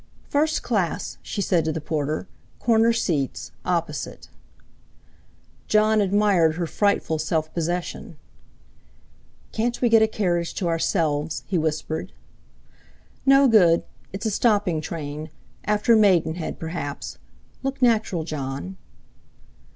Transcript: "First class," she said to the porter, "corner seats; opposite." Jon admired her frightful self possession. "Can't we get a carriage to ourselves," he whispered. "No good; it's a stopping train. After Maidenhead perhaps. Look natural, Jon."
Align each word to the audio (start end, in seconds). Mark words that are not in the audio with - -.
"First 0.29 0.63
class," 0.63 1.19
she 1.21 1.43
said 1.43 1.63
to 1.63 1.71
the 1.71 1.79
porter, 1.79 2.27
"corner 2.57 2.91
seats; 2.91 3.51
opposite." 3.63 4.29
Jon 5.67 6.01
admired 6.01 6.55
her 6.55 6.65
frightful 6.65 7.19
self 7.19 7.53
possession. 7.53 8.17
"Can't 9.51 9.79
we 9.79 9.89
get 9.89 10.01
a 10.01 10.07
carriage 10.07 10.55
to 10.55 10.67
ourselves," 10.67 11.43
he 11.45 11.59
whispered. 11.59 12.13
"No 13.27 13.47
good; 13.47 13.83
it's 14.11 14.25
a 14.25 14.31
stopping 14.31 14.81
train. 14.81 15.29
After 15.65 15.95
Maidenhead 15.95 16.57
perhaps. 16.57 17.19
Look 17.61 17.79
natural, 17.79 18.23
Jon." 18.23 18.77